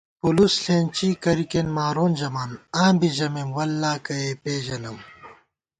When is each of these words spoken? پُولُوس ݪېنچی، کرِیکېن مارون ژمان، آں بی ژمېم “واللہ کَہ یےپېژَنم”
پُولُوس 0.19 0.53
ݪېنچی، 0.63 1.09
کرِیکېن 1.23 1.67
مارون 1.77 2.11
ژمان، 2.19 2.51
آں 2.81 2.91
بی 2.99 3.09
ژمېم 3.17 3.49
“واللہ 3.55 3.93
کَہ 4.05 4.15
یےپېژَنم” 4.23 4.97